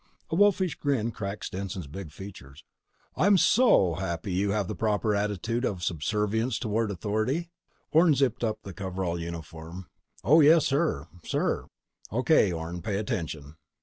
[0.31, 2.63] A wolfish grin cracked Stetson's big features.
[3.15, 7.51] "I'm soooooo happy you have the proper attitude of subservience toward authority."
[7.91, 9.91] Orne zipped up the coverall uniform.
[10.23, 11.07] "Oh, yes, sir...
[11.23, 11.67] sir."
[12.09, 13.57] "O.K., Orne, pay attention."